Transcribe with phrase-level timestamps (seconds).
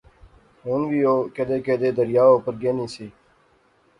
[0.63, 3.07] ہن وی او کیدے کیدے دریا اپر گینی سی